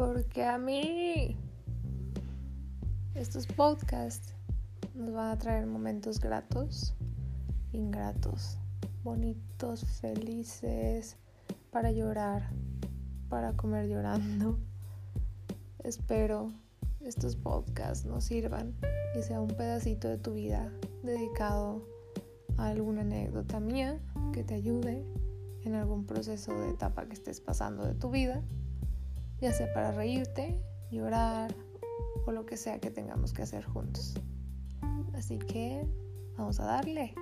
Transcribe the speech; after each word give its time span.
Porque 0.00 0.44
a 0.44 0.56
mí 0.56 1.36
estos 3.14 3.46
podcasts 3.46 4.32
nos 4.94 5.12
van 5.12 5.28
a 5.28 5.38
traer 5.38 5.66
momentos 5.66 6.18
gratos, 6.18 6.94
ingratos, 7.74 8.56
bonitos, 9.04 9.84
felices, 10.00 11.18
para 11.70 11.92
llorar, 11.92 12.48
para 13.28 13.52
comer 13.52 13.90
llorando. 13.90 14.58
Espero 15.84 16.50
estos 17.02 17.36
podcasts 17.36 18.06
nos 18.06 18.24
sirvan 18.24 18.74
y 19.14 19.20
sea 19.20 19.42
un 19.42 19.48
pedacito 19.48 20.08
de 20.08 20.16
tu 20.16 20.32
vida 20.32 20.72
dedicado 21.02 21.86
a 22.56 22.68
alguna 22.68 23.02
anécdota 23.02 23.60
mía 23.60 24.00
que 24.32 24.44
te 24.44 24.54
ayude 24.54 25.04
en 25.66 25.74
algún 25.74 26.06
proceso 26.06 26.58
de 26.58 26.70
etapa 26.70 27.04
que 27.04 27.12
estés 27.12 27.42
pasando 27.42 27.84
de 27.84 27.92
tu 27.92 28.10
vida, 28.10 28.42
ya 29.40 29.52
sea 29.52 29.72
para 29.72 29.92
reírte, 29.92 30.60
llorar 30.90 31.54
o 32.26 32.32
lo 32.32 32.44
que 32.46 32.56
sea 32.56 32.78
que 32.78 32.90
tengamos 32.90 33.32
que 33.32 33.42
hacer 33.42 33.64
juntos. 33.64 34.14
Así 35.14 35.38
que 35.38 35.86
vamos 36.36 36.60
a 36.60 36.64
darle. 36.64 37.14